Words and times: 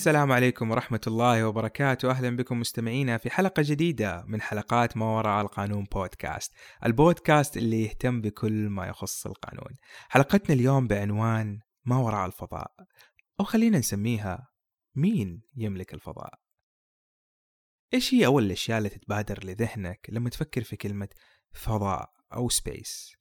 السلام 0.00 0.32
عليكم 0.32 0.70
ورحمة 0.70 1.00
الله 1.06 1.46
وبركاته. 1.46 2.10
أهلا 2.10 2.36
بكم 2.36 2.60
مستمعينا 2.60 3.18
في 3.18 3.30
حلقة 3.30 3.62
جديدة 3.66 4.24
من 4.26 4.40
حلقات 4.40 4.96
ما 4.96 5.06
وراء 5.06 5.42
القانون 5.42 5.84
بودكاست 5.84 6.52
البودكاست 6.86 7.56
اللي 7.56 7.82
يهتم 7.84 8.20
بكل 8.20 8.68
ما 8.68 8.86
يخص 8.86 9.26
القانون. 9.26 9.76
حلقتنا 10.08 10.54
اليوم 10.54 10.88
بعنوان 10.88 11.60
ما 11.84 11.96
وراء 11.96 12.26
الفضاء 12.26 12.74
أو 13.40 13.44
خلينا 13.44 13.78
نسميها 13.78 14.48
مين 14.94 15.42
يملك 15.56 15.94
الفضاء؟ 15.94 16.34
إيش 17.94 18.14
هي 18.14 18.26
أول 18.26 18.44
الأشياء 18.44 18.78
اللي 18.78 18.88
تتبادر 18.88 19.44
لذهنك 19.44 20.06
لما 20.08 20.30
تفكر 20.30 20.62
في 20.62 20.76
كلمة 20.76 21.08
فضاء 21.52 22.10
أو 22.34 22.48
سبيس 22.48 23.12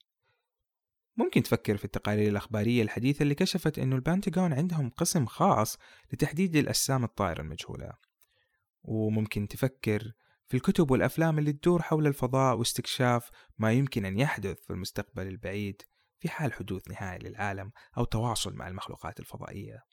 ممكن 1.19 1.43
تفكر 1.43 1.77
في 1.77 1.85
التقارير 1.85 2.29
الأخبارية 2.31 2.83
الحديثة 2.83 3.23
اللي 3.23 3.35
كشفت 3.35 3.79
أنه 3.79 3.95
البنتاغون 3.95 4.53
عندهم 4.53 4.89
قسم 4.89 5.25
خاص 5.25 5.77
لتحديد 6.13 6.55
الأجسام 6.55 7.03
الطائرة 7.03 7.41
المجهولة 7.41 7.91
وممكن 8.83 9.47
تفكر 9.47 10.11
في 10.47 10.57
الكتب 10.57 10.91
والأفلام 10.91 11.39
اللي 11.39 11.53
تدور 11.53 11.81
حول 11.81 12.07
الفضاء 12.07 12.57
واستكشاف 12.57 13.29
ما 13.57 13.71
يمكن 13.71 14.05
أن 14.05 14.19
يحدث 14.19 14.59
في 14.61 14.69
المستقبل 14.69 15.27
البعيد 15.27 15.81
في 16.19 16.29
حال 16.29 16.53
حدوث 16.53 16.87
نهاية 16.87 17.19
للعالم 17.19 17.71
أو 17.97 18.03
تواصل 18.03 18.55
مع 18.55 18.67
المخلوقات 18.67 19.19
الفضائية 19.19 19.83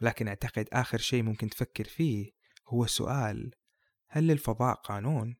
لكن 0.00 0.28
أعتقد 0.28 0.68
آخر 0.72 0.98
شيء 0.98 1.22
ممكن 1.22 1.50
تفكر 1.50 1.84
فيه 1.84 2.30
هو 2.68 2.86
سؤال 2.86 3.50
هل 4.08 4.26
للفضاء 4.26 4.74
قانون؟ 4.74 5.36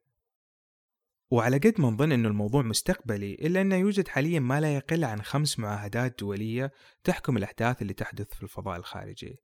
وعلى 1.33 1.57
قد 1.57 1.81
ما 1.81 1.91
نظن 1.91 2.13
أن 2.13 2.27
الموضوع 2.27 2.63
مستقبلي 2.63 3.35
إلا 3.35 3.61
أنه 3.61 3.77
يوجد 3.77 4.09
حاليا 4.09 4.41
ما 4.41 4.61
لا 4.61 4.77
يقل 4.77 5.05
عن 5.05 5.23
خمس 5.23 5.59
معاهدات 5.59 6.21
دولية 6.21 6.73
تحكم 7.05 7.37
الأحداث 7.37 7.83
اللي 7.83 7.93
تحدث 7.93 8.35
في 8.35 8.43
الفضاء 8.43 8.77
الخارجي. 8.77 9.37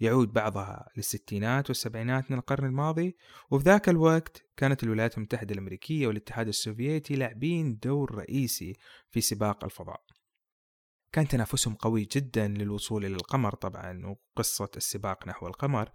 يعود 0.00 0.32
بعضها 0.32 0.88
للستينات 0.96 1.70
والسبعينات 1.70 2.30
من 2.30 2.38
القرن 2.38 2.66
الماضي 2.66 3.16
وفي 3.50 3.64
ذاك 3.64 3.88
الوقت 3.88 4.42
كانت 4.56 4.82
الولايات 4.82 5.18
المتحدة 5.18 5.54
الأمريكية 5.54 6.06
والاتحاد 6.06 6.48
السوفيتي 6.48 7.14
لاعبين 7.14 7.78
دور 7.78 8.14
رئيسي 8.14 8.76
في 9.10 9.20
سباق 9.20 9.64
الفضاء. 9.64 10.02
كان 11.12 11.28
تنافسهم 11.28 11.74
قوي 11.74 12.08
جدا 12.12 12.48
للوصول 12.48 13.04
إلى 13.04 13.14
القمر 13.14 13.54
طبعا 13.54 14.06
وقصة 14.06 14.70
السباق 14.76 15.28
نحو 15.28 15.46
القمر 15.46 15.90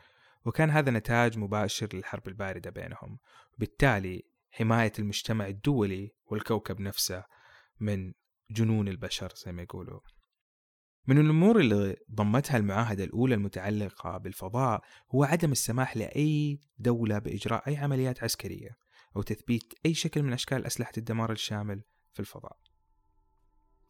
وكان 0.45 0.69
هذا 0.69 0.91
نتاج 0.91 1.38
مباشر 1.38 1.88
للحرب 1.94 2.28
الباردة 2.28 2.69
بينهم. 2.69 3.19
بالتالي 3.58 4.34
حماية 4.58 4.92
المجتمع 5.00 5.48
الدولي 5.48 6.11
والكوكب 6.25 6.80
نفسه 6.80 7.23
من 7.80 8.14
جنون 8.52 8.88
البشر 8.88 9.34
زي 9.36 9.52
ما 9.52 9.62
يقولوا. 9.62 10.00
من 11.08 11.17
الأمور 11.17 11.59
اللي 11.59 11.95
ضمتها 12.12 12.58
المعاهدة 12.58 13.03
الأولى 13.03 13.36
المتعلقة 13.36 14.17
بالفضاء 14.17 14.81
هو 15.16 15.23
عدم 15.23 15.52
السماح 15.52 15.97
لأي 15.97 16.59
دولة 16.78 17.20
بإجراء 17.20 17.67
أي 17.67 17.78
عمليات 17.78 18.23
عسكرية 18.23 18.70
أو 19.16 19.22
تثبيت 19.22 19.73
أي 19.86 19.94
شكل 19.94 20.23
من 20.23 20.34
أشكال 20.34 20.66
أسلحة 20.66 20.92
الدمار 20.97 21.31
الشامل 21.31 21.84
في 22.14 22.19
الفضاء. 22.19 22.58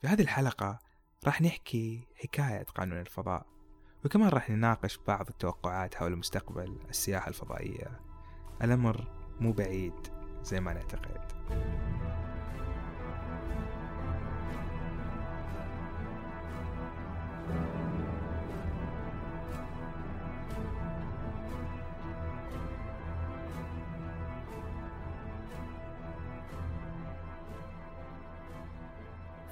في 0.02 0.08
هذه 0.08 0.22
الحلقة 0.22 0.80
راح 1.26 1.42
نحكي 1.42 2.08
حكاية 2.16 2.64
قانون 2.64 3.00
الفضاء 3.00 3.46
وكمان 4.06 4.30
راح 4.30 4.50
نناقش 4.50 4.98
بعض 5.08 5.30
التوقعات 5.30 5.96
حول 5.96 6.16
مستقبل 6.16 6.80
السياحة 6.90 7.30
الفضائية. 7.30 8.00
الأمر 8.62 9.26
مو 9.40 9.54
بعيد. 9.54 10.15
زي 10.46 10.60
ما 10.60 10.74
نعتقد. 10.74 11.22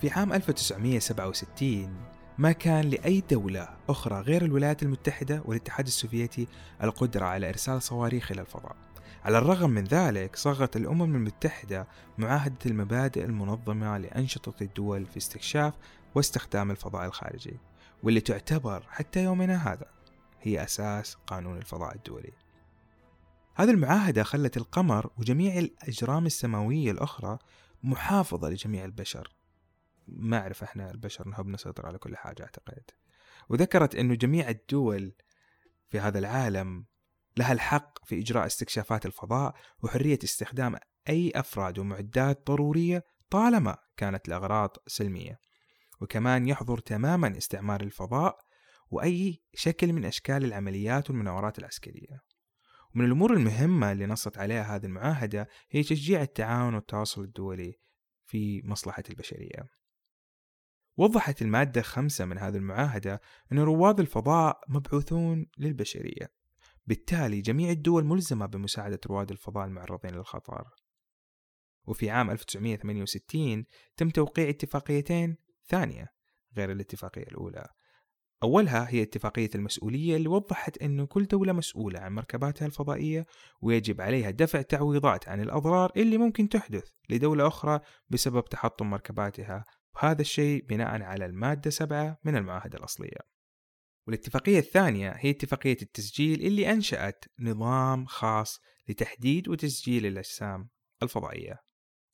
في 0.01 0.09
عام 0.09 0.33
1967 0.33 1.97
ما 2.37 2.51
كان 2.51 2.89
لأي 2.89 3.23
دولة 3.31 3.69
أخرى 3.89 4.21
غير 4.21 4.45
الولايات 4.45 4.83
المتحدة 4.83 5.41
والاتحاد 5.45 5.85
السوفيتي 5.85 6.47
القدرة 6.83 7.25
على 7.25 7.49
إرسال 7.49 7.81
صواريخ 7.81 8.31
إلى 8.31 8.41
الفضاء. 8.41 8.75
على 9.23 9.37
الرغم 9.37 9.69
من 9.69 9.83
ذلك 9.83 10.35
صاغت 10.35 10.75
الأمم 10.75 11.15
المتحدة 11.15 11.87
معاهدة 12.17 12.57
المبادئ 12.65 13.25
المنظمة 13.25 13.97
لأنشطة 13.97 14.63
الدول 14.63 15.05
في 15.05 15.17
استكشاف 15.17 15.73
واستخدام 16.15 16.71
الفضاء 16.71 17.05
الخارجي 17.05 17.59
واللي 18.03 18.21
تعتبر 18.21 18.83
حتى 18.89 19.23
يومنا 19.23 19.73
هذا 19.73 19.85
هي 20.41 20.63
أساس 20.63 21.17
قانون 21.27 21.57
الفضاء 21.57 21.95
الدولي. 21.95 22.31
هذه 23.55 23.69
المعاهدة 23.69 24.23
خلت 24.23 24.57
القمر 24.57 25.09
وجميع 25.17 25.57
الأجرام 25.57 26.25
السماوية 26.25 26.91
الأخرى 26.91 27.39
محافظة 27.83 28.49
لجميع 28.49 28.85
البشر. 28.85 29.35
ما 30.07 30.37
أعرف 30.37 30.63
إحنا 30.63 30.91
البشر 30.91 31.29
نحب 31.29 31.47
نسيطر 31.47 31.85
على 31.85 31.97
كل 31.97 32.17
حاجة 32.17 32.43
أعتقد. 32.43 32.83
وذكرت 33.49 33.95
أنه 33.95 34.15
جميع 34.15 34.49
الدول 34.49 35.13
في 35.89 35.99
هذا 35.99 36.19
العالم 36.19 36.85
لها 37.37 37.53
الحق 37.53 38.05
في 38.05 38.19
إجراء 38.19 38.45
استكشافات 38.45 39.05
الفضاء 39.05 39.55
وحرية 39.83 40.19
استخدام 40.23 40.75
أي 41.09 41.31
أفراد 41.35 41.79
ومعدات 41.79 42.47
ضرورية 42.47 43.03
طالما 43.29 43.77
كانت 43.97 44.29
لأغراض 44.29 44.77
سلمية. 44.87 45.39
وكمان 46.01 46.47
يحظر 46.47 46.79
تماما 46.79 47.37
استعمار 47.37 47.81
الفضاء 47.81 48.39
وأي 48.89 49.43
شكل 49.53 49.93
من 49.93 50.05
أشكال 50.05 50.45
العمليات 50.45 51.09
والمناورات 51.09 51.59
العسكرية. 51.59 52.21
ومن 52.95 53.05
الأمور 53.05 53.33
المهمة 53.33 53.91
اللي 53.91 54.05
نصت 54.05 54.37
عليها 54.37 54.75
هذه 54.75 54.85
المعاهدة 54.85 55.47
هي 55.71 55.83
تشجيع 55.83 56.21
التعاون 56.21 56.75
والتواصل 56.75 57.21
الدولي 57.21 57.73
في 58.25 58.61
مصلحة 58.65 59.03
البشرية. 59.09 59.69
وضحت 60.97 61.41
المادة 61.41 61.81
خمسة 61.81 62.25
من 62.25 62.37
هذه 62.37 62.55
المعاهدة 62.55 63.21
أن 63.51 63.59
رواد 63.59 63.99
الفضاء 63.99 64.59
مبعوثون 64.69 65.45
للبشرية. 65.57 66.42
بالتالي 66.85 67.41
جميع 67.41 67.69
الدول 67.69 68.05
ملزمة 68.05 68.45
بمساعدة 68.45 68.99
رواد 69.07 69.31
الفضاء 69.31 69.65
المعرضين 69.65 70.11
للخطر. 70.11 70.67
وفي 71.87 72.09
عام 72.09 72.31
1968 72.31 73.65
تم 73.97 74.09
توقيع 74.09 74.49
اتفاقيتين 74.49 75.37
ثانية 75.67 76.07
غير 76.57 76.71
الاتفاقية 76.71 77.23
الأولى. 77.23 77.67
أولها 78.43 78.89
هي 78.89 79.01
اتفاقية 79.01 79.49
المسؤولية 79.55 80.15
اللي 80.15 80.27
وضحت 80.27 80.77
أن 80.77 81.05
كل 81.05 81.25
دولة 81.25 81.53
مسؤولة 81.53 81.99
عن 81.99 82.13
مركباتها 82.13 82.65
الفضائية 82.65 83.25
ويجب 83.61 84.01
عليها 84.01 84.31
دفع 84.31 84.61
تعويضات 84.61 85.29
عن 85.29 85.41
الأضرار 85.41 85.91
اللي 85.97 86.17
ممكن 86.17 86.49
تحدث 86.49 86.91
لدولة 87.09 87.47
أخرى 87.47 87.79
بسبب 88.09 88.45
تحطم 88.45 88.89
مركباتها 88.89 89.63
وهذا 89.95 90.21
الشيء 90.21 90.65
بناء 90.65 91.01
على 91.01 91.25
المادة 91.25 91.69
7 91.69 92.17
من 92.23 92.35
المعاهدة 92.35 92.77
الأصلية. 92.77 93.32
والاتفاقية 94.07 94.59
الثانية 94.59 95.09
هي 95.17 95.29
اتفاقية 95.29 95.77
التسجيل 95.81 96.41
اللي 96.41 96.71
أنشأت 96.71 97.25
نظام 97.39 98.05
خاص 98.05 98.59
لتحديد 98.89 99.47
وتسجيل 99.47 100.05
الأجسام 100.05 100.69
الفضائية. 101.03 101.59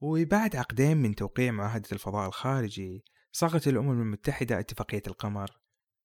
وبعد 0.01 0.55
عقدين 0.55 0.97
من 0.97 1.15
توقيع 1.15 1.51
معاهدة 1.51 1.89
الفضاء 1.91 2.27
الخارجي 2.27 3.03
صاغت 3.31 3.67
الأمم 3.67 4.01
المتحدة 4.01 4.59
اتفاقية 4.59 5.01
القمر 5.07 5.59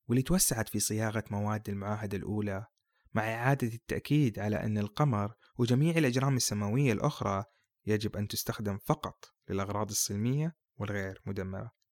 واللي 0.08 0.22
توسعت 0.22 0.68
في 0.68 0.80
صياغة 0.80 1.24
مواد 1.30 1.68
المعاهدة 1.68 2.18
الأولى 2.18 2.66
مع 3.14 3.34
إعادة 3.34 3.68
التأكيد 3.68 4.38
على 4.38 4.56
أن 4.56 4.78
القمر 4.78 5.34
وجميع 5.58 5.96
الأجرام 5.96 6.36
السماوية 6.36 6.92
الأخرى 6.92 7.44
يجب 7.86 8.16
أن 8.16 8.28
تستخدم 8.28 8.78
فقط 8.78 9.24
للأغراض 9.48 9.90
السلمية 9.90 10.56
والغير 10.76 11.22
مدمرة. 11.26 11.83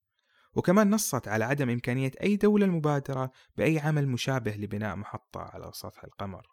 وكمان 0.55 0.91
نصت 0.91 1.29
على 1.29 1.45
عدم 1.45 1.71
إمكانية 1.71 2.11
أي 2.23 2.37
دولة 2.37 2.67
المبادرة 2.67 3.33
بأي 3.57 3.79
عمل 3.79 4.09
مشابه 4.09 4.53
لبناء 4.53 4.97
محطة 4.97 5.41
على 5.41 5.71
سطح 5.73 6.05
القمر 6.05 6.47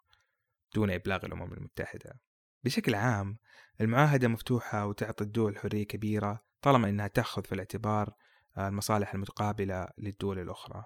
دون 0.74 0.90
إبلاغ 0.90 1.26
الأمم 1.26 1.52
المتحدة. 1.52 2.20
بشكل 2.64 2.94
عام 2.94 3.38
المعاهدة 3.80 4.28
مفتوحة 4.28 4.86
وتعطي 4.86 5.24
الدول 5.24 5.58
حرية 5.58 5.86
كبيرة 5.86 6.44
طالما 6.62 6.88
أنها 6.88 7.06
تأخذ 7.06 7.44
في 7.44 7.52
الاعتبار 7.52 8.14
المصالح 8.58 9.14
المتقابلة 9.14 9.88
للدول 9.98 10.38
الأخرى. 10.38 10.84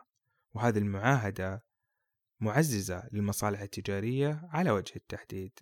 وهذه 0.54 0.78
المعاهدة 0.78 1.64
معززة 2.40 3.08
للمصالح 3.12 3.60
التجارية 3.60 4.48
على 4.52 4.70
وجه 4.70 4.96
التحديد. 4.96 5.58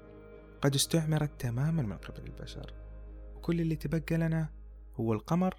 قد 0.61 0.75
استعمرت 0.75 1.41
تماما 1.41 1.83
من 1.83 1.97
قبل 1.97 2.27
البشر. 2.27 2.75
وكل 3.35 3.61
اللي 3.61 3.77
تبقى 3.77 4.17
لنا 4.17 4.55
هو 4.95 5.13
القمر 5.13 5.55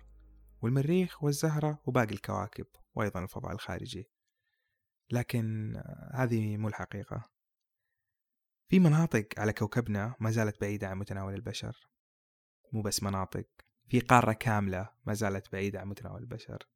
والمريخ 0.62 1.24
والزهرة 1.24 1.82
وباقي 1.86 2.12
الكواكب 2.12 2.66
وأيضا 2.96 3.24
الفضاء 3.24 3.52
الخارجي. 3.52 4.10
لكن 5.12 5.76
هذه 6.14 6.58
مو 6.58 6.68
الحقيقة. 6.68 7.30
في 8.70 8.80
مناطق 8.80 9.28
على 9.38 9.54
كوكبنا 9.54 10.16
ما 10.20 10.32
زالت 10.32 10.62
بعيدة 10.62 10.88
عن 10.88 10.98
متناول 10.98 11.34
البشر. 11.34 11.90
مو 12.74 12.82
بس 12.82 13.04
مناطق. 13.04 13.48
في 13.88 14.00
قارة 14.00 14.34
كاملة 14.34 14.90
ما 15.06 15.14
زالت 15.14 15.52
بعيدة 15.52 15.80
عن 15.80 15.88
متناول 15.88 16.22
البشر. 16.22 16.68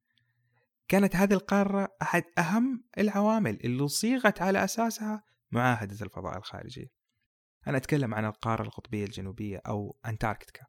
كانت 0.88 1.16
هذه 1.16 1.32
القارة 1.32 1.88
أحد 2.02 2.24
أهم 2.38 2.84
العوامل 2.98 3.58
اللي 3.64 3.88
صيغت 3.88 4.42
على 4.42 4.64
أساسها 4.64 5.24
معاهدة 5.52 5.96
الفضاء 6.02 6.38
الخارجي. 6.38 6.92
أنا 7.66 7.76
أتكلم 7.76 8.14
عن 8.14 8.24
القارة 8.24 8.62
القطبية 8.62 9.04
الجنوبية 9.04 9.62
أو 9.66 9.96
أنتاركتيكا. 10.06 10.66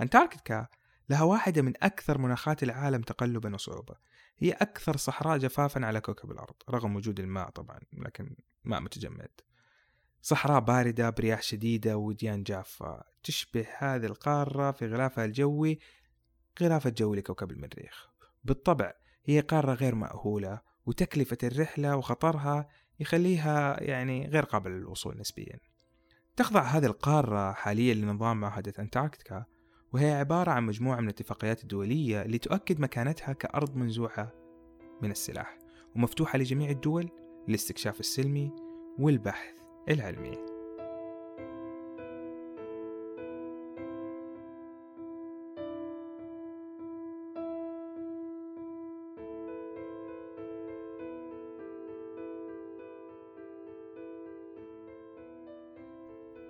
أنتاركتيكا 0.00 0.66
لها 1.08 1.22
واحدة 1.22 1.62
من 1.62 1.72
أكثر 1.82 2.18
مناخات 2.18 2.62
العالم 2.62 3.02
تقلبا 3.02 3.54
وصعوبة. 3.54 3.94
هي 4.38 4.52
أكثر 4.52 4.96
صحراء 4.96 5.38
جفافا 5.38 5.86
على 5.86 6.00
كوكب 6.00 6.30
الأرض 6.30 6.54
رغم 6.70 6.96
وجود 6.96 7.20
الماء 7.20 7.50
طبعا 7.50 7.80
لكن 7.92 8.36
ماء 8.64 8.80
متجمد. 8.80 9.30
صحراء 10.24 10.60
باردة 10.60 11.10
برياح 11.10 11.42
شديدة 11.42 11.96
وديان 11.96 12.42
جافة. 12.42 13.02
تشبه 13.22 13.66
هذه 13.78 14.06
القارة 14.06 14.70
في 14.70 14.86
غلافها 14.86 15.24
الجوي 15.24 15.78
غلاف 16.62 16.86
الجو 16.86 17.14
لكوكب 17.14 17.50
المريخ. 17.50 18.08
بالطبع 18.44 18.92
هي 19.24 19.40
قارة 19.40 19.74
غير 19.74 19.94
مأهولة 19.94 20.60
وتكلفة 20.86 21.38
الرحلة 21.42 21.96
وخطرها 21.96 22.68
يخليها 23.00 23.82
يعني 23.82 24.28
غير 24.28 24.44
قابلة 24.44 24.74
للوصول 24.74 25.18
نسبيا. 25.20 25.58
تخضع 26.36 26.62
هذه 26.62 26.86
القارة 26.86 27.52
حاليا 27.52 27.94
لنظام 27.94 28.40
معاهدة 28.40 28.74
أنتاركتيكا 28.78 29.44
وهي 29.92 30.12
عبارة 30.12 30.50
عن 30.50 30.64
مجموعة 30.64 31.00
من 31.00 31.04
الاتفاقيات 31.04 31.62
الدولية 31.62 32.22
اللي 32.22 32.38
تؤكد 32.38 32.80
مكانتها 32.80 33.32
كأرض 33.32 33.76
منزوحة 33.76 34.34
من 35.02 35.10
السلاح 35.10 35.58
ومفتوحة 35.96 36.38
لجميع 36.38 36.70
الدول 36.70 37.10
للاستكشاف 37.48 38.00
السلمي 38.00 38.52
والبحث. 38.98 39.63
العلمي. 39.88 40.38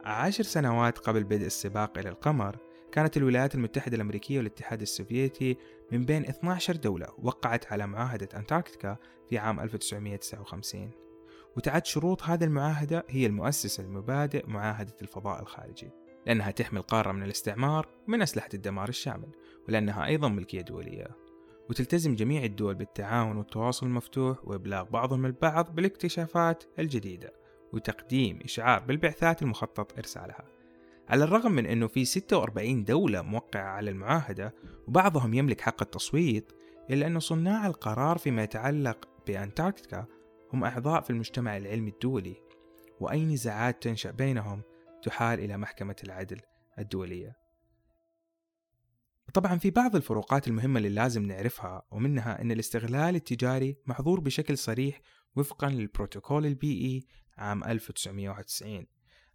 عشر 0.04 0.42
سنوات 0.42 0.98
قبل 0.98 1.24
بدء 1.24 1.46
السباق 1.46 1.98
إلى 1.98 2.08
القمر 2.08 2.56
كانت 2.92 3.16
الولايات 3.16 3.54
المتحدة 3.54 3.96
الأمريكية 3.96 4.38
والاتحاد 4.38 4.80
السوفيتي 4.82 5.56
من 5.92 6.04
بين 6.04 6.24
12 6.24 6.76
دولة 6.76 7.08
وقعت 7.18 7.72
على 7.72 7.86
معاهدة 7.86 8.28
أنتاركتيكا 8.36 8.96
في 9.28 9.38
عام 9.38 9.60
1959 9.60 11.03
وتعد 11.56 11.86
شروط 11.86 12.22
هذه 12.22 12.44
المعاهدة 12.44 13.04
هي 13.08 13.26
المؤسسة 13.26 13.84
المبادئ 13.84 14.46
معاهدة 14.46 14.96
الفضاء 15.02 15.42
الخارجي 15.42 15.90
لأنها 16.26 16.50
تحمي 16.50 16.78
القارة 16.78 17.12
من 17.12 17.22
الاستعمار 17.22 17.88
من 18.06 18.22
أسلحة 18.22 18.48
الدمار 18.54 18.88
الشامل 18.88 19.28
ولأنها 19.68 20.06
أيضا 20.06 20.28
ملكية 20.28 20.60
دولية. 20.60 21.06
وتلتزم 21.70 22.14
جميع 22.14 22.44
الدول 22.44 22.74
بالتعاون 22.74 23.36
والتواصل 23.36 23.86
المفتوح 23.86 24.38
وإبلاغ 24.44 24.84
بعضهم 24.84 25.26
البعض 25.26 25.74
بالاكتشافات 25.74 26.64
الجديدة 26.78 27.32
وتقديم 27.72 28.38
إشعار 28.44 28.80
بالبعثات 28.80 29.42
المخطط 29.42 29.98
إرسالها. 29.98 30.44
على 31.08 31.24
الرغم 31.24 31.52
من 31.52 31.66
أنه 31.66 31.86
في 31.86 32.04
46 32.04 32.84
دولة 32.84 33.22
موقعة 33.22 33.68
على 33.68 33.90
المعاهدة 33.90 34.54
وبعضهم 34.88 35.34
يملك 35.34 35.60
حق 35.60 35.82
التصويت 35.82 36.52
إلا 36.90 37.06
أن 37.06 37.20
صناع 37.20 37.66
القرار 37.66 38.18
فيما 38.18 38.42
يتعلق 38.42 39.08
بأنتاركتيكا 39.26 40.06
هم 40.54 40.64
أعضاء 40.64 41.00
في 41.00 41.10
المجتمع 41.10 41.56
العلمي 41.56 41.90
الدولي 41.90 42.36
وأي 43.00 43.24
نزاعات 43.24 43.82
تنشأ 43.82 44.10
بينهم 44.10 44.62
تحال 45.02 45.40
إلى 45.40 45.56
محكمة 45.56 45.96
العدل 46.04 46.40
الدولية. 46.78 47.36
طبعا 49.34 49.58
في 49.58 49.70
بعض 49.70 49.96
الفروقات 49.96 50.48
المهمة 50.48 50.78
اللي 50.78 50.88
لازم 50.88 51.26
نعرفها 51.26 51.82
ومنها 51.90 52.42
أن 52.42 52.52
الاستغلال 52.52 53.14
التجاري 53.14 53.76
محظور 53.86 54.20
بشكل 54.20 54.58
صريح 54.58 55.00
وفقا 55.36 55.68
للبروتوكول 55.68 56.46
البيئي 56.46 57.06
عام 57.38 57.64
1991 57.64 58.86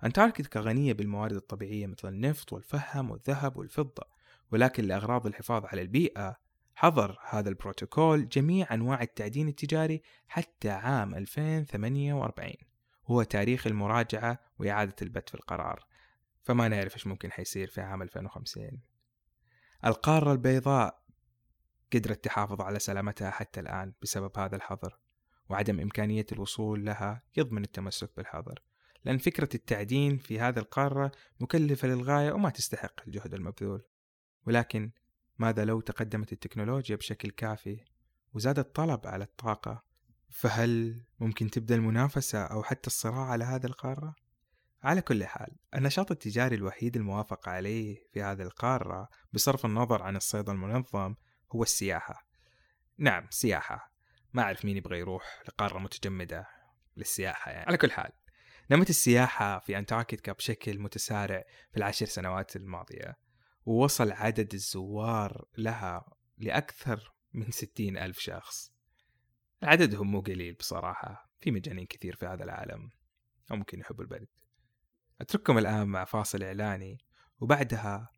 أنتاركتيكا 0.04 0.60
غنية 0.60 0.94
بالموارد 0.94 1.36
الطبيعية 1.36 1.88
مثل 1.88 2.08
النفط 2.08 2.54
والفحم 2.54 3.12
والذهب 3.12 3.58
والفضة 3.58 4.04
ولكن 4.52 4.84
لأغراض 4.84 5.28
الحفاظ 5.28 5.66
على 5.66 5.82
البيئة 5.82 6.38
حظر 6.82 7.18
هذا 7.30 7.50
البروتوكول 7.50 8.30
جميع 8.30 8.74
أنواع 8.74 9.02
التعدين 9.02 9.48
التجاري 9.48 10.02
حتى 10.28 10.70
عام 10.70 11.16
2048 11.16 12.54
هو 13.06 13.24
تاريخ 13.24 13.68
المراجعة 13.68 14.40
وإعادة 14.60 14.96
البت 15.02 15.30
في 15.30 15.36
القرار. 15.36 15.86
فما 16.44 16.68
نعرف 16.68 16.94
إيش 16.94 17.08
ممكن 17.08 17.32
حيصير 17.32 17.68
في 17.68 17.82
عام 17.82 18.02
2050 18.02 18.82
القارة 19.86 20.32
البيضاء 20.32 21.04
قدرت 21.94 22.24
تحافظ 22.24 22.62
على 22.62 22.80
سلامتها 22.80 23.32
حتى 23.32 23.60
الآن 23.60 23.94
بسبب 24.02 24.38
هذا 24.38 24.56
الحظر 24.56 25.00
وعدم 25.50 25.80
إمكانية 25.80 26.26
الوصول 26.32 26.86
لها 26.86 27.24
يضمن 27.38 27.64
التمسك 27.64 28.12
بالحظر. 28.18 28.60
لأن 29.06 29.18
فكرة 29.18 29.50
التعدين 29.56 30.18
في 30.18 30.40
هذه 30.40 30.60
القارة 30.60 31.12
مكلفة 31.40 31.88
للغاية 31.88 32.32
وما 32.32 32.50
تستحق 32.50 33.02
الجهد 33.08 33.34
المبذول. 33.34 33.86
ولكن 34.48 34.92
ماذا 35.40 35.66
لو 35.66 35.82
تقدمت 35.82 36.34
التكنولوجيا 36.34 36.96
بشكل 36.96 37.32
كافي 37.32 37.86
وزاد 38.34 38.60
الطلب 38.60 39.08
على 39.08 39.24
الطاقة؟ 39.24 39.84
فهل 40.30 41.02
ممكن 41.20 41.50
تبدأ 41.50 41.76
المنافسة 41.76 42.44
أو 42.44 42.64
حتى 42.64 42.88
الصراع 42.88 43.26
على 43.26 43.44
هذه 43.44 43.66
القارة؟ 43.66 44.16
على 44.84 45.02
كل 45.02 45.26
حال 45.26 45.56
النشاط 45.76 46.12
التجاري 46.12 46.56
الوحيد 46.56 46.96
الموافق 46.96 47.50
عليه 47.50 48.04
في 48.14 48.22
هذه 48.24 48.42
القارة 48.42 49.10
بصرف 49.34 49.66
النظر 49.66 50.04
عن 50.04 50.16
الصيد 50.16 50.50
المنظم 50.50 51.16
هو 51.52 51.64
السياحة. 51.64 52.28
نعم 52.98 53.28
سياحة. 53.30 53.94
ما 54.34 54.42
أعرف 54.42 54.66
مين 54.66 54.78
يبغى 54.78 55.00
يروح 55.00 55.44
لقارة 55.48 55.80
متجمدة 55.80 56.48
للسياحة 56.98 57.52
يعني. 57.52 57.66
على 57.68 57.78
كل 57.78 57.92
حال 57.92 58.12
نمت 58.72 58.90
السياحة 58.90 59.60
في 59.60 59.78
أنتاركتيكا 59.78 60.32
بشكل 60.32 60.80
متسارع 60.80 61.44
في 61.72 61.78
العشر 61.78 62.06
سنوات 62.06 62.56
الماضية. 62.56 63.29
ووصل 63.70 64.12
عدد 64.12 64.54
الزوار 64.54 65.46
لها 65.58 66.06
لأكثر 66.38 67.14
من 67.34 67.52
ستين 67.52 67.98
ألف 67.98 68.20
شخص. 68.20 68.72
عددهم 69.64 70.12
مو 70.12 70.20
قليل 70.20 70.54
بصراحة 70.54 71.30
في 71.40 71.52
مجانين 71.52 71.86
كثير 71.86 72.16
في 72.16 72.26
هذا 72.26 72.44
العالم 72.44 72.90
أو 73.52 73.56
ممكن 73.56 73.80
يحبوا 73.80 74.04
البرد 74.04 74.28
أترككم 75.22 75.58
الآن 75.58 75.88
مع 75.88 76.06
فاصل 76.06 76.44
إعلاني 76.44 76.98
وبعدها 77.40 78.12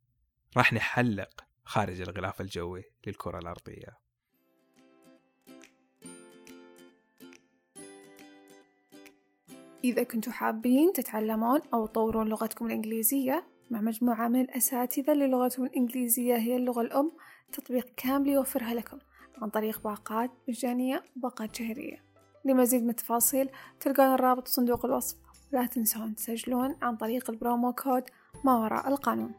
راح 0.57 0.73
نحلق 0.73 1.45
خارج 1.63 2.01
الغلاف 2.01 2.41
الجوي 2.41 2.83
للكرة 3.07 3.39
الأرضية. 3.39 3.97
إذا 9.83 10.03
كنتوا 10.03 10.33
حابين 10.33 10.93
تتعلمون 10.93 11.61
أو 11.73 11.87
تطورون 11.87 12.27
لغتكم 12.27 12.65
الإنجليزية 12.65 13.60
مع 13.71 13.81
مجموعة 13.81 14.27
من 14.27 14.41
الأساتذة 14.41 15.13
للغتهم 15.13 15.65
الإنجليزية 15.65 16.35
هي 16.35 16.55
اللغة 16.55 16.81
الأم. 16.81 17.11
تطبيق 17.51 17.93
كامل 17.97 18.27
يوفرها 18.27 18.73
لكم 18.73 18.99
عن 19.41 19.49
طريق 19.49 19.83
باقات 19.83 20.31
مجانية 20.47 21.03
وباقات 21.17 21.55
شهرية. 21.55 22.03
لمزيد 22.45 22.83
من 22.83 22.89
التفاصيل 22.89 23.49
تلقون 23.79 24.13
الرابط 24.13 24.47
في 24.47 24.53
صندوق 24.53 24.85
الوصف. 24.85 25.17
لا 25.51 25.65
تنسون 25.65 26.15
تسجلون 26.15 26.75
عن 26.81 26.97
طريق 26.97 27.29
ال 27.29 27.37
promo 27.37 27.73
code 27.73 28.03
ما 28.45 28.57
وراء 28.57 28.87
القانون. 28.87 29.33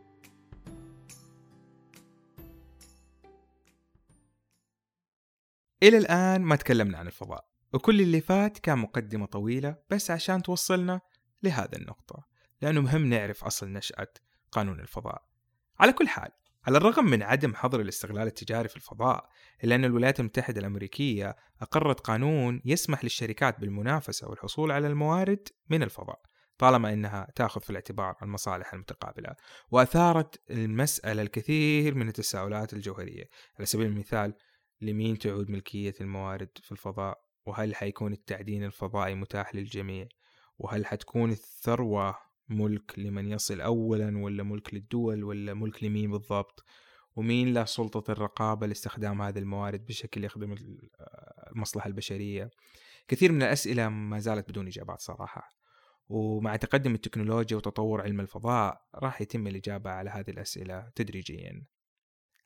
إلى 5.83 5.99
الآن 5.99 6.43
ما 6.43 6.57
تكلمنا 6.57 6.99
عن 6.99 7.07
الفضاء 7.07 7.45
وكل 7.73 8.01
اللي 8.01 8.21
فات 8.21 8.59
كان 8.59 8.79
مقدمة 8.79 9.27
طويلة 9.27 9.77
بس 9.91 10.11
عشان 10.11 10.43
توصلنا 10.43 11.01
لهذا 11.43 11.79
النقطة. 11.79 12.32
لأنه 12.63 12.81
مهم 12.81 13.07
نعرف 13.07 13.45
أصل 13.45 13.73
نشأة 13.73 14.09
قانون 14.53 14.81
الفضاء. 14.81 15.23
على 15.81 15.93
كل 15.93 16.09
حال 16.09 16.31
على 16.67 16.79
الرغم 16.79 17.05
من 17.05 17.23
عدم 17.23 17.55
حظر 17.55 17.81
الاستغلال 17.81 18.27
التجاري 18.27 18.69
في 18.69 18.77
الفضاء 18.77 19.29
إلا 19.65 19.75
أن 19.75 19.85
الولايات 19.85 20.21
المتحدة 20.21 20.61
الأمريكية 20.61 21.37
أقرت 21.61 22.01
قانون 22.01 22.61
يسمح 22.65 23.05
للشركات 23.05 23.61
بالمنافسة 23.61 24.29
والحصول 24.29 24.71
على 24.73 24.87
الموارد 24.87 25.49
من 25.71 25.83
الفضاء 25.83 26.21
طالما 26.59 26.93
أنها 26.93 27.29
تأخذ 27.35 27.61
في 27.61 27.71
الاعتبار 27.71 28.17
المصالح 28.23 28.73
المتقابلة. 28.75 29.35
وأثارت 29.71 30.41
المسألة 30.51 31.23
الكثير 31.23 31.95
من 31.95 32.09
التساؤلات 32.09 32.73
الجوهرية. 32.73 33.25
على 33.59 33.67
سبيل 33.67 33.87
المثال 33.87 34.35
لمين 34.81 35.19
تعود 35.19 35.51
ملكية 35.51 35.95
الموارد 36.01 36.49
في 36.63 36.73
الفضاء؟ 36.73 37.23
وهل 37.47 37.75
حيكون 37.75 38.13
التعدين 38.13 38.65
الفضائي 38.65 39.15
متاح 39.15 39.55
للجميع؟ 39.55 40.09
وهل 40.59 40.87
حتكون 40.87 41.31
الثروة 41.31 42.19
ملك 42.53 42.99
لمن 42.99 43.31
يصل 43.31 43.61
أولا 43.61 44.19
ولا 44.19 44.43
ملك 44.43 44.75
للدول 44.75 45.25
ولا 45.25 45.55
ملك 45.55 45.85
لمين 45.85 46.11
بالضبط؟ 46.11 46.65
ومين 47.17 47.55
له 47.55 47.65
سلطة 47.65 48.13
الرقابة 48.13 48.67
لاستخدام 48.67 49.23
هذه 49.23 49.39
الموارد 49.39 49.87
بشكل 49.87 50.25
يخدم 50.25 50.55
المصلحة 51.53 51.87
البشرية؟ 51.87 52.51
كثير 53.09 53.33
من 53.33 53.43
الأسئلة 53.43 53.89
ما 53.89 54.19
زالت 54.19 54.49
بدون 54.49 54.67
إجابات 54.67 55.01
صراحة. 55.01 55.51
ومع 56.09 56.57
تقدم 56.57 56.95
التكنولوجيا 56.95 57.57
وتطور 57.57 58.01
علم 58.01 58.21
الفضاء 58.21 58.87
راح 58.95 59.21
يتم 59.21 59.47
الإجابة 59.47 59.91
على 59.91 60.11
هذه 60.11 60.31
الأسئلة 60.31 60.91
تدريجيا. 60.95 61.67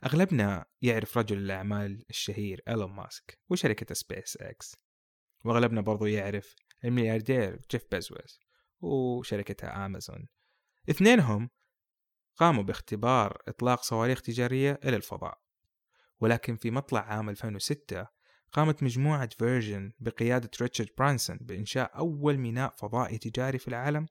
أغلبنا 0.06 0.64
يعرف 0.82 1.18
رجل 1.18 1.38
الأعمال 1.38 2.04
الشهير 2.10 2.62
إيلون 2.68 2.90
ماسك 2.92 3.38
وشركة 3.50 3.94
سبيس 3.94 4.36
إكس. 4.36 4.76
وأغلبنا 5.44 5.80
برضو 5.80 6.06
يعرف 6.06 6.54
الملياردير 6.84 7.66
جيف 7.70 7.84
بيزوس. 7.92 8.45
وشركة 8.80 9.87
أمازون 9.87 10.28
اثنينهم 10.90 11.50
قاموا 12.37 12.62
باختبار 12.62 13.42
إطلاق 13.49 13.83
صواريخ 13.83 14.23
تجارية 14.23 14.80
إلى 14.85 14.97
الفضاء. 14.97 15.38
ولكن 16.21 16.56
في 16.56 16.71
مطلع 16.71 17.00
عام 17.00 17.30
2006 17.30 18.06
قامت 18.52 18.83
مجموعة 18.83 19.28
فيرجن 19.38 19.92
بقيادة 19.99 20.50
ريتشارد 20.61 20.90
برانسون 20.99 21.38
بإنشاء 21.40 21.99
أول 21.99 22.38
ميناء 22.38 22.75
فضائي 22.76 23.18
تجاري 23.18 23.59
في 23.59 23.68
العالم 23.68 24.06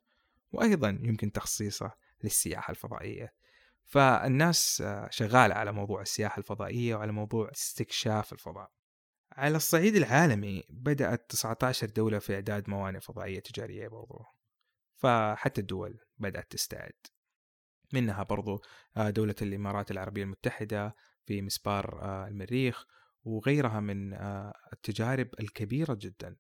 وأيضا 0.52 0.90
يمكن 0.90 1.32
تخصيصه 1.32 1.92
للسياحة 2.24 2.72
الفضائية. 2.72 3.34
فالناس 3.84 4.84
شغالة 5.10 5.56
على 5.56 5.72
موضوع 5.72 6.02
السياحة 6.02 6.40
الفضائية 6.40 6.96
وعلى 6.96 7.12
موضوع 7.12 7.52
استكشاف 7.52 8.34
الفضاء. 8.34 8.72
على 9.32 9.58
الصعيد 9.58 9.96
العالمي 9.96 10.64
بدأت 10.70 11.30
19 11.30 11.90
دولة 11.90 12.20
في 12.20 12.36
إعداد 12.36 12.70
موانئ 12.70 13.00
فضائية 13.00 13.40
تجارية 13.40 13.88
برضو. 13.88 14.35
فحتى 14.96 15.62
الدول 15.62 16.00
بدأت 16.18 16.52
تستعد. 16.52 16.94
منها 17.94 18.24
برضو 18.24 18.62
آه، 18.98 19.10
دولة 19.10 19.36
الإمارات 19.42 19.92
العربية 19.92 20.24
المتحدة 20.24 20.96
في 21.26 21.42
مسبار 21.42 22.02
آه، 22.02 22.28
المريخ 22.28 22.86
وغيرها 23.24 23.80
من 23.80 24.14
آه، 24.14 24.54
التجارب 24.74 25.30
الكبيرة 25.40 25.94
جدا 25.94 26.36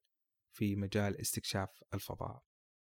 في 0.53 0.75
مجال 0.75 1.21
استكشاف 1.21 1.69
الفضاء. 1.93 2.43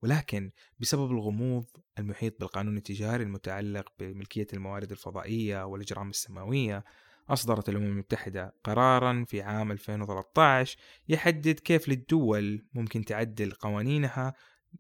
ولكن 0.02 0.50
بسبب 0.78 1.10
الغموض 1.10 1.66
المحيط 1.98 2.40
بالقانون 2.40 2.76
التجاري 2.76 3.22
المتعلق 3.22 3.92
بملكية 3.98 4.46
الموارد 4.52 4.90
الفضائية 4.90 5.64
والإجرام 5.66 6.10
السماوية 6.10 6.84
أصدرت 7.28 7.68
الأمم 7.68 7.86
المتحدة 7.86 8.54
قرارا 8.64 9.24
في 9.28 9.42
عام 9.42 9.72
2013 9.72 10.78
يحدد 11.08 11.60
كيف 11.60 11.88
للدول 11.88 12.66
ممكن 12.74 13.04
تعدل 13.04 13.50
قوانينها 13.50 14.34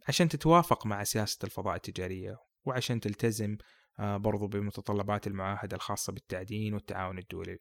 عشان 0.08 0.28
تتوافق 0.28 0.86
مع 0.86 1.04
سياسة 1.04 1.38
الفضاء 1.44 1.76
التجارية 1.76 2.36
وعشان 2.64 3.00
تلتزم 3.00 3.56
آه، 3.98 4.16
برضو 4.16 4.46
بمتطلبات 4.46 5.26
المعاهدة 5.26 5.76
الخاصة 5.76 6.12
بالتعدين 6.12 6.74
والتعاون 6.74 7.18
الدولي 7.18 7.58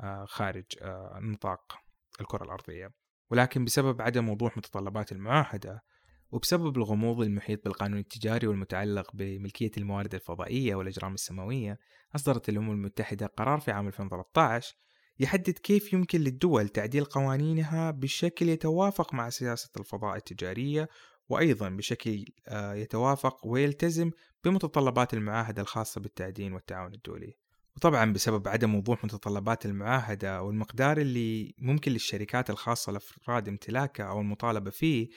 آه، 0.00 0.24
خارج 0.28 0.64
آه، 0.82 1.18
نطاق 1.22 1.78
الكرة 2.20 2.44
الأرضية. 2.44 2.90
ولكن 3.30 3.64
بسبب 3.64 4.02
عدم 4.02 4.28
وضوح 4.28 4.56
متطلبات 4.56 5.12
المعاهدة 5.12 5.82
وبسبب 6.30 6.76
الغموض 6.76 7.20
المحيط 7.20 7.64
بالقانون 7.64 7.98
التجاري 7.98 8.46
والمتعلق 8.46 9.10
بملكية 9.14 9.70
الموارد 9.76 10.14
الفضائية 10.14 10.74
والأجرام 10.74 11.14
السماوية 11.14 11.78
أصدرت 12.14 12.48
الأمم 12.48 12.70
المتحدة 12.70 13.26
قرار 13.26 13.60
في 13.60 13.70
عام 13.70 13.86
2013 13.86 14.76
يحدد 15.18 15.58
كيف 15.58 15.92
يمكن 15.92 16.20
للدول 16.20 16.68
تعديل 16.68 17.04
قوانينها 17.04 17.90
بشكل 17.90 18.48
يتوافق 18.48 19.14
مع 19.14 19.30
سياسة 19.30 19.70
الفضاء 19.76 20.16
التجارية 20.16 20.88
وأيضا 21.28 21.68
بشكل 21.68 22.24
آه، 22.48 22.74
يتوافق 22.74 23.46
ويلتزم 23.46 24.10
بمتطلبات 24.44 25.14
المعاهدة 25.14 25.62
الخاصة 25.62 26.00
بالتعدين 26.00 26.52
والتعاون 26.52 26.94
الدولي. 26.94 27.36
وطبعا 27.76 28.12
بسبب 28.12 28.48
عدم 28.48 28.74
وضوح 28.74 29.04
متطلبات 29.04 29.66
المعاهدة 29.66 30.42
والمقدار 30.42 30.98
اللي 30.98 31.54
ممكن 31.58 31.92
للشركات 31.92 32.50
الخاصة 32.50 32.92
لأفراد 32.92 33.48
امتلاكها 33.48 34.06
أو 34.06 34.20
المطالبة 34.20 34.70
فيه 34.70 35.08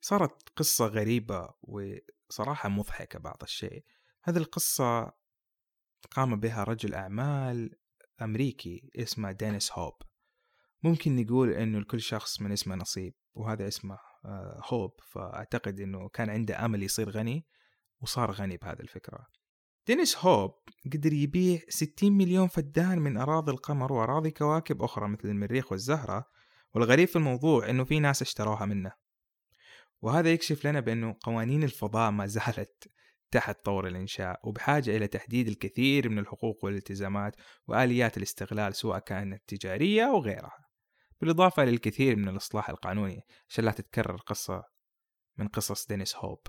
صارت 0.00 0.48
قصة 0.56 0.86
غريبة 0.86 1.48
وصراحة 1.62 2.68
مضحكة 2.68 3.18
بعض 3.18 3.38
الشيء. 3.42 3.84
هذه 4.24 4.36
القصة 4.36 5.12
قام 6.10 6.40
بها 6.40 6.64
رجل 6.64 6.94
أعمال 6.94 7.70
أمريكي 8.22 8.90
اسمه 8.96 9.32
دينيس 9.32 9.72
هوب. 9.72 9.94
ممكن 10.82 11.16
نقول 11.16 11.50
إنه 11.50 11.78
لكل 11.78 12.00
شخص 12.00 12.40
من 12.40 12.52
اسمه 12.52 12.74
نصيب 12.74 13.14
وهذا 13.34 13.68
اسمه 13.68 13.98
هوب 14.64 15.00
فأعتقد 15.02 15.80
إنه 15.80 16.08
كان 16.08 16.30
عنده 16.30 16.64
أمل 16.64 16.82
يصير 16.82 17.10
غني 17.10 17.46
وصار 18.00 18.30
غني 18.30 18.56
بهذه 18.56 18.80
الفكرة. 18.80 19.26
دينيس 19.86 20.16
هوب 20.16 20.54
قدر 20.92 21.12
يبيع 21.12 21.60
60 21.68 22.12
مليون 22.12 22.48
فدان 22.48 22.98
من 22.98 23.16
أراضي 23.16 23.52
القمر 23.52 23.92
وأراضي 23.92 24.30
كواكب 24.30 24.82
أخرى 24.82 25.08
مثل 25.08 25.28
المريخ 25.28 25.72
والزهرة. 25.72 26.24
والغريب 26.74 27.08
في 27.08 27.16
الموضوع 27.16 27.70
إنه 27.70 27.84
في 27.84 28.00
ناس 28.00 28.22
اشتروها 28.22 28.66
منه. 28.66 28.92
وهذا 30.02 30.32
يكشف 30.32 30.66
لنا 30.66 30.80
بأنه 30.80 31.16
قوانين 31.22 31.62
الفضاء 31.62 32.10
ما 32.10 32.26
زالت 32.26 32.88
تحت 33.30 33.64
طور 33.64 33.86
الإنشاء 33.86 34.40
وبحاجة 34.44 34.96
إلى 34.96 35.06
تحديد 35.06 35.48
الكثير 35.48 36.08
من 36.08 36.18
الحقوق 36.18 36.64
والالتزامات 36.64 37.36
وآليات 37.66 38.16
الاستغلال 38.16 38.74
سواء 38.74 38.98
كانت 38.98 39.42
تجارية 39.46 40.04
أو 40.04 40.20
غيرها. 40.20 40.67
بالإضافة 41.20 41.64
للكثير 41.64 42.16
من 42.16 42.28
الإصلاح 42.28 42.70
القانوني 42.70 43.22
عشان 43.48 43.64
لا 43.64 43.70
تتكرر 43.70 44.16
قصة 44.16 44.64
من 45.36 45.48
قصص 45.48 45.86
دينيس 45.86 46.16
هوب. 46.16 46.46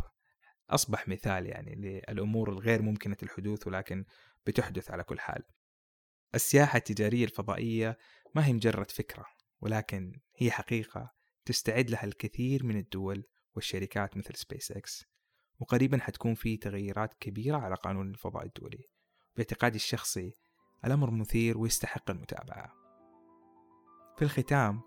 أصبح 0.70 1.08
مثال 1.08 1.46
يعني 1.46 1.76
للأمور 1.76 2.50
الغير 2.50 2.82
ممكنة 2.82 3.18
الحدوث 3.24 3.68
ولكن 3.68 4.06
بتحدث 4.46 4.92
على 4.92 5.04
كل 5.04 5.20
حال. 5.20 5.44
السياحة 6.36 6.78
التجارية 6.78 7.26
الفضائية 7.26 7.98
ما 8.36 8.46
هي 8.46 8.54
مجرد 8.54 8.92
فكرة 8.92 9.26
ولكن 9.62 10.20
هي 10.38 10.52
حقيقة 10.52 11.14
تستعد 11.46 11.90
لها 11.90 12.04
الكثير 12.04 12.66
من 12.66 12.78
الدول 12.78 13.24
والشركات 13.56 14.18
مثل 14.18 14.36
سبيس 14.36 14.72
إكس. 14.72 15.06
وقريبا 15.60 15.98
حتكون 15.98 16.36
في 16.36 16.58
تغيرات 16.58 17.14
كبيرة 17.14 17.58
على 17.58 17.76
قانون 17.76 18.10
الفضاء 18.10 18.46
الدولي. 18.46 18.84
باعتقادي 19.36 19.76
الشخصي 19.76 20.34
الأمر 20.86 21.12
مثير 21.12 21.58
ويستحق 21.58 22.12
المتابعة. 22.12 22.79
في 24.20 24.26
الختام 24.26 24.82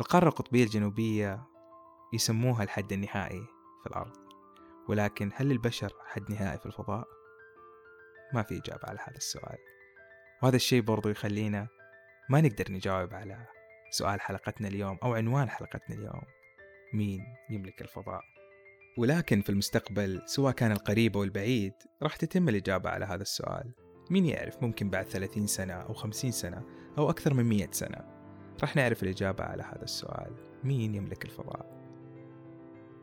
القارة 0.00 0.28
القطبية 0.28 0.64
الجنوبية 0.64 1.42
يسموها 2.12 2.62
الحد 2.62 2.92
النهائي 2.92 3.46
في 3.82 3.86
الأرض 3.86 4.16
ولكن 4.88 5.30
هل 5.34 5.50
البشر 5.50 5.92
حد 6.06 6.30
نهائي 6.30 6.58
في 6.58 6.66
الفضاء؟ 6.66 7.08
ما 8.34 8.42
في 8.42 8.58
إجابة 8.58 8.82
على 8.88 8.98
هذا 8.98 9.16
السؤال 9.16 9.58
وهذا 10.42 10.56
الشيء 10.56 10.82
برضو 10.82 11.08
يخلينا 11.08 11.68
ما 12.30 12.40
نقدر 12.40 12.72
نجاوب 12.72 13.14
على 13.14 13.46
سؤال 13.90 14.20
حلقتنا 14.20 14.68
اليوم 14.68 14.98
أو 15.02 15.14
عنوان 15.14 15.50
حلقتنا 15.50 15.96
اليوم 15.96 16.22
مين 16.94 17.24
يملك 17.50 17.82
الفضاء؟ 17.82 18.22
ولكن 18.98 19.40
في 19.40 19.50
المستقبل 19.50 20.22
سواء 20.26 20.52
كان 20.52 20.72
القريب 20.72 21.16
أو 21.16 21.24
البعيد 21.24 21.72
راح 22.02 22.16
تتم 22.16 22.48
الإجابة 22.48 22.90
على 22.90 23.04
هذا 23.04 23.22
السؤال 23.22 23.74
مين 24.10 24.26
يعرف 24.26 24.62
ممكن 24.62 24.90
بعد 24.90 25.04
30 25.04 25.46
سنة 25.46 25.74
أو 25.74 25.94
50 25.94 26.30
سنة 26.30 26.64
أو 26.98 27.10
أكثر 27.10 27.34
من 27.34 27.44
100 27.44 27.68
سنة 27.70 28.17
راح 28.60 28.76
نعرف 28.76 29.02
الإجابة 29.02 29.44
على 29.44 29.62
هذا 29.62 29.82
السؤال. 29.82 30.32
مين 30.64 30.94
يملك 30.94 31.24
الفضاء؟ 31.24 31.78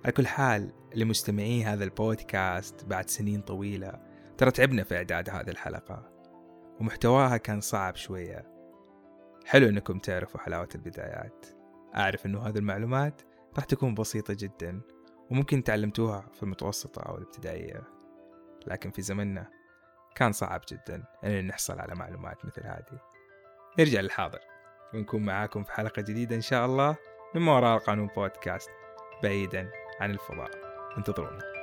على 0.06 0.12
كل 0.12 0.28
حال 0.28 0.72
لمستمعي 0.96 1.64
هذا 1.64 1.84
البودكاست 1.84 2.86
بعد 2.86 3.10
سنين 3.10 3.42
طويلة 3.42 4.00
ترى 4.38 4.52
تعبنا 4.52 4.84
في 4.84 4.96
إعداد 4.96 5.30
هذه 5.30 5.50
الحلقة 5.50 6.12
ومحتواها 6.80 7.38
كان 7.38 7.62
صعب 7.62 7.96
شوية. 7.96 8.52
حلو 9.46 9.70
إنكم 9.70 10.00
تعرفوا 10.00 10.40
حلاوة 10.40 10.70
البدايات. 10.76 11.46
أعرف 11.96 12.26
إنه 12.26 12.48
هذه 12.48 12.58
المعلومات 12.58 13.22
راح 13.56 13.66
تكون 13.66 13.94
بسيطة 13.94 14.36
جدا 14.40 14.82
وممكن 15.32 15.64
تعلمتوها 15.64 16.30
في 16.34 16.44
المتوسطة 16.44 17.02
أو 17.02 17.18
الابتدائية. 17.18 17.84
لكن 18.68 18.92
في 18.92 19.02
زمننا 19.02 19.50
كان 20.16 20.32
صعب 20.32 20.62
جدا 20.72 21.04
إن 21.24 21.48
نحصل 21.48 21.80
على 21.80 21.96
معلومات 21.96 22.46
مثل 22.46 22.64
هذه. 22.64 23.00
نرجع 23.80 24.02
للحاضر. 24.02 24.40
ونكون 24.96 25.26
معاكم 25.26 25.64
في 25.64 25.72
حلقة 25.72 26.02
جديدة 26.02 26.36
إن 26.36 26.42
شاء 26.42 26.66
الله 26.66 26.96
من 27.36 27.48
وراء 27.48 27.78
القانون 27.78 28.08
بودكاست 28.16 28.70
بعيدا 29.24 29.70
عن 30.00 30.12
الفضاء. 30.12 30.52
انتظرونا. 30.98 31.55